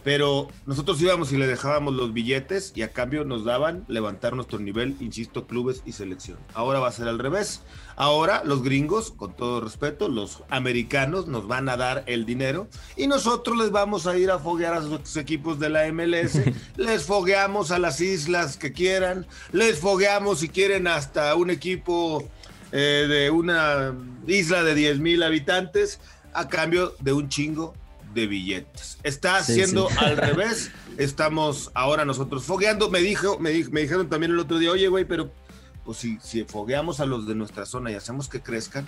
Pero 0.07 0.47
nosotros 0.67 1.03
íbamos 1.03 1.33
y 1.33 1.37
le 1.37 1.49
dejábamos 1.49 1.93
los 1.93 2.13
billetes 2.13 2.71
y 2.77 2.83
a 2.83 2.93
cambio 2.93 3.25
nos 3.25 3.45
daban 3.45 3.85
levantar 3.89 4.37
nuestro 4.37 4.61
nivel, 4.61 4.97
insisto, 5.01 5.49
clubes 5.49 5.83
y 5.85 5.91
selección. 5.91 6.39
Ahora 6.55 6.79
va 6.79 6.87
a 6.87 6.93
ser 6.93 7.09
al 7.09 7.19
revés. 7.19 7.63
Ahora 7.97 8.45
los 8.45 8.63
gringos, 8.63 9.11
con 9.11 9.35
todo 9.35 9.61
respeto, 9.61 10.09
los 10.09 10.45
americanos 10.49 11.27
nos 11.27 11.49
van 11.49 11.69
a 11.69 11.77
dar 11.77 12.05
el 12.07 12.25
dinero 12.25 12.69
y 12.97 13.09
nosotros 13.09 13.59
les 13.59 13.73
vamos 13.73 14.07
a 14.07 14.17
ir 14.17 14.31
a 14.31 14.39
foguear 14.39 14.75
a 14.75 14.83
sus 14.83 15.17
equipos 15.17 15.59
de 15.59 15.71
la 15.71 15.93
MLS, 15.93 16.41
les 16.77 17.03
fogueamos 17.03 17.73
a 17.73 17.81
las 17.81 18.01
islas 18.01 18.57
que 18.57 18.73
quieran, 18.73 19.27
les 19.51 19.81
fogueamos 19.81 20.39
si 20.39 20.49
quieren 20.49 20.87
hasta 20.87 21.35
un 21.35 21.51
equipo 21.51 22.23
eh, 22.71 23.07
de 23.09 23.31
una 23.31 23.93
isla 24.29 24.63
de 24.63 24.77
10 24.77 25.01
mil 25.01 25.25
habitantes 25.25 25.99
a 26.33 26.49
cambio 26.49 26.95
de 27.01 27.13
un 27.13 27.29
chingo 27.29 27.75
de 28.15 28.27
billetes. 28.27 28.99
Está 29.03 29.37
haciendo 29.37 29.89
al 29.99 30.17
revés. 30.17 30.71
Estamos 30.97 31.71
ahora 31.75 32.05
nosotros 32.05 32.45
fogueando. 32.45 32.91
Me 32.91 33.01
dijo, 33.01 33.39
me, 33.39 33.53
me 33.71 33.83
dijeron 33.83 34.09
también 34.09 34.33
el 34.33 34.39
otro 34.39 34.59
día, 34.59 34.71
oye, 34.71 34.89
güey, 34.89 35.05
pero 35.05 35.31
pues 35.85 35.99
si, 35.99 36.19
si 36.21 36.45
fogueamos 36.45 37.01
a 37.01 37.07
los 37.07 37.27
de 37.27 37.35
nuestra 37.35 37.67
zona 37.67 37.91
y 37.91 37.95
hacemos 37.95 38.29
que 38.29 38.41
crezcan, 38.41 38.87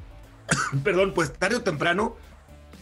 perdón, 0.84 1.12
pues 1.14 1.32
tarde 1.32 1.56
o 1.56 1.62
temprano 1.62 2.16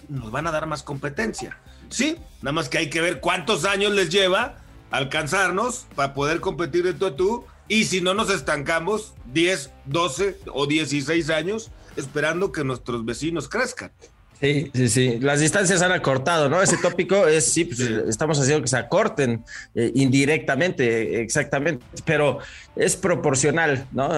nos 0.08 0.30
van 0.30 0.46
a 0.46 0.50
dar 0.50 0.66
más 0.66 0.82
competencia. 0.82 1.58
Sí, 1.90 2.16
nada 2.42 2.52
más 2.52 2.68
que 2.68 2.78
hay 2.78 2.90
que 2.90 3.00
ver 3.00 3.20
cuántos 3.20 3.64
años 3.64 3.92
les 3.92 4.10
lleva 4.10 4.56
alcanzarnos 4.90 5.86
para 5.94 6.14
poder 6.14 6.40
competir 6.40 6.84
de 6.84 6.94
tú 6.94 7.06
a 7.06 7.16
tú. 7.16 7.44
Y 7.68 7.84
si 7.84 8.00
no 8.00 8.14
nos 8.14 8.30
estancamos 8.30 9.14
10, 9.26 9.70
12 9.86 10.40
o 10.52 10.66
16 10.66 11.28
años 11.30 11.70
esperando 11.96 12.52
que 12.52 12.64
nuestros 12.64 13.04
vecinos 13.04 13.48
crezcan. 13.48 13.92
Sí, 14.40 14.70
sí, 14.72 14.88
sí. 14.88 15.18
Las 15.18 15.40
distancias 15.40 15.82
han 15.82 15.90
acortado, 15.90 16.48
¿no? 16.48 16.62
Ese 16.62 16.76
tópico 16.76 17.26
es, 17.26 17.52
sí, 17.52 17.64
pues, 17.64 17.80
estamos 17.80 18.38
haciendo 18.38 18.62
que 18.62 18.68
se 18.68 18.76
acorten 18.76 19.44
eh, 19.74 19.90
indirectamente, 19.96 21.20
exactamente, 21.20 21.84
pero 22.04 22.38
es 22.76 22.94
proporcional, 22.96 23.86
¿no? 23.90 24.08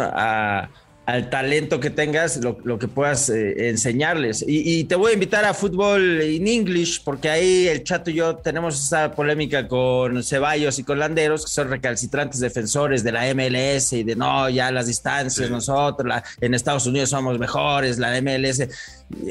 Al 1.10 1.28
talento 1.28 1.80
que 1.80 1.90
tengas, 1.90 2.38
lo, 2.38 2.78
que 2.78 2.86
puedas 2.86 3.28
eh, 3.30 3.68
enseñarles. 3.68 4.44
Y, 4.46 4.84
te 4.84 4.94
voy 4.94 5.10
a 5.10 5.14
invitar 5.14 5.44
a 5.44 5.54
fútbol 5.54 6.22
in 6.22 6.46
English, 6.46 7.02
porque 7.02 7.28
ahí 7.28 7.66
el 7.66 7.82
chato 7.82 8.10
y 8.10 8.14
yo 8.14 8.36
tenemos 8.36 8.78
esa 8.78 9.10
polémica 9.10 9.66
con 9.66 10.22
Ceballos 10.22 10.78
y 10.78 10.84
con 10.84 10.98
Landeros, 11.00 11.44
que 11.44 11.50
son 11.50 11.68
recalcitrantes 11.68 12.38
defensores 12.38 13.02
de 13.02 13.12
la 13.12 13.34
MLS 13.34 13.92
y 13.92 14.04
de 14.04 14.14
no, 14.14 14.48
ya 14.48 14.70
las 14.70 14.86
distancias, 14.86 15.50
nosotros 15.50 16.14
en 16.40 16.54
Estados 16.54 16.86
Unidos 16.86 17.10
somos 17.10 17.38
mejores, 17.38 17.98
la 17.98 18.20
MLS 18.20 18.68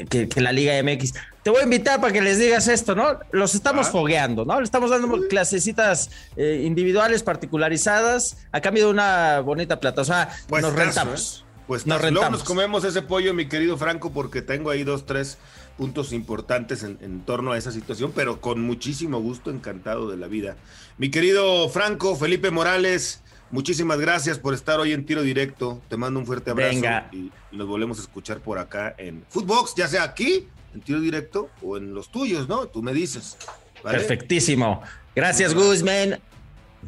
que, 0.10 0.42
la 0.42 0.52
Liga 0.52 0.74
MX. 0.84 1.14
Te 1.44 1.50
voy 1.50 1.62
a 1.62 1.64
invitar 1.64 2.02
para 2.02 2.12
que 2.12 2.22
les 2.22 2.38
digas 2.38 2.68
esto, 2.68 2.96
¿no? 2.96 3.20
Los 3.32 3.56
estamos 3.56 3.88
ah. 3.88 3.92
fogueando, 3.92 4.44
¿no? 4.44 4.60
Le 4.60 4.66
estamos 4.66 4.90
dando 4.90 5.28
clasecitas 5.30 6.10
eh, 6.36 6.64
individuales, 6.66 7.24
particularizadas, 7.24 8.38
a 8.52 8.60
cambio 8.60 8.88
de 8.88 8.92
una 8.92 9.40
bonita 9.40 9.80
plata. 9.80 10.02
O 10.02 10.06
sea, 10.06 10.30
pues 10.48 10.62
nos 10.62 10.74
rentamos. 10.74 11.46
¿eh? 11.46 11.49
Pues 11.70 11.86
nos 11.86 12.02
luego 12.02 12.32
nos 12.32 12.44
comemos 12.44 12.84
ese 12.84 13.04
pollo, 13.04 13.32
mi 13.36 13.48
querido 13.48 13.78
Franco, 13.78 14.12
porque 14.12 14.42
tengo 14.42 14.72
ahí 14.72 14.84
dos, 14.84 15.06
tres 15.06 15.38
puntos 15.78 16.14
importantes 16.14 16.82
en, 16.82 17.22
torno 17.28 17.52
a 17.52 17.60
esa 17.60 17.72
situación, 17.72 18.12
pero 18.16 18.42
con 18.42 18.60
muchísimo 18.60 19.22
gusto, 19.22 19.52
encantado 19.52 20.10
de 20.10 20.18
la 20.18 20.26
vida. 20.26 20.58
Mi 20.98 21.12
querido 21.12 21.70
Franco, 21.70 22.16
Felipe 22.16 22.50
Morales, 22.50 23.22
muchísimas 23.52 24.00
gracias 24.00 24.40
por 24.40 24.56
estar 24.56 24.80
hoy 24.80 24.94
en 24.94 25.06
tiro 25.06 25.22
directo. 25.22 25.80
Te 25.90 25.96
mando 25.96 26.20
un 26.20 26.26
fuerte 26.26 26.50
abrazo 26.50 26.74
Venga. 26.74 27.08
y 27.12 27.32
nos 27.52 27.68
volvemos 27.68 28.00
a 28.00 28.02
escuchar 28.02 28.40
por 28.40 28.58
acá 28.58 28.96
en 28.98 29.24
Footbox, 29.30 29.76
ya 29.76 29.88
sea 29.88 30.02
aquí, 30.02 30.48
en 30.74 30.82
tiro 30.82 31.00
directo, 31.00 31.52
o 31.62 31.78
en 31.78 31.94
los 31.94 32.10
tuyos, 32.10 32.50
¿no? 32.50 32.66
Tú 32.66 32.82
me 32.82 32.94
dices. 32.94 33.38
Perfectísimo. 33.84 34.82
Gracias, 35.16 35.54
Guzmán. 35.54 36.20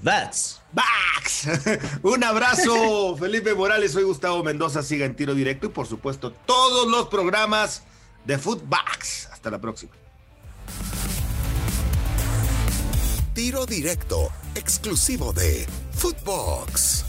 That's 0.04 0.62
Bax. 0.72 1.48
Un 2.04 2.24
abrazo, 2.24 3.16
Felipe 3.20 3.54
Morales. 3.54 3.92
Soy 3.92 4.04
Gustavo 4.04 4.44
Mendoza. 4.44 4.84
Siga 4.84 5.06
en 5.06 5.16
tiro 5.16 5.34
directo 5.34 5.68
y, 5.68 5.70
por 5.70 5.88
supuesto, 5.88 6.32
todos 6.32 6.88
los 6.90 7.08
programas 7.08 7.84
de 8.26 8.38
Footbox. 8.38 9.28
Hasta 9.32 9.50
la 9.50 9.60
próxima. 9.60 9.92
Tiro 13.34 13.66
directo, 13.66 14.30
exclusivo 14.56 15.32
de 15.34 15.66
Footbox. 15.94 17.06